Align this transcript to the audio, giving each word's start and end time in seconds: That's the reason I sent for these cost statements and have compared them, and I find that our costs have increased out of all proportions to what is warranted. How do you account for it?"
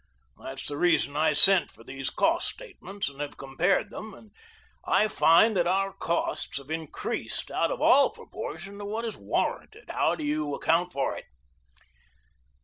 That's 0.41 0.67
the 0.67 0.79
reason 0.79 1.15
I 1.15 1.33
sent 1.33 1.69
for 1.69 1.83
these 1.83 2.09
cost 2.09 2.47
statements 2.47 3.07
and 3.07 3.21
have 3.21 3.37
compared 3.37 3.91
them, 3.91 4.15
and 4.15 4.31
I 4.83 5.07
find 5.07 5.55
that 5.55 5.67
our 5.67 5.93
costs 5.93 6.57
have 6.57 6.71
increased 6.71 7.51
out 7.51 7.69
of 7.69 7.83
all 7.83 8.09
proportions 8.09 8.79
to 8.79 8.85
what 8.85 9.05
is 9.05 9.15
warranted. 9.15 9.91
How 9.91 10.15
do 10.15 10.23
you 10.23 10.55
account 10.55 10.91
for 10.91 11.15
it?" 11.15 11.25